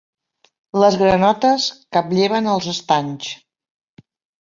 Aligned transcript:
Les 0.83 0.97
granotes 1.01 1.69
caplleven 1.99 2.51
als 2.57 2.73
estanys. 2.75 3.33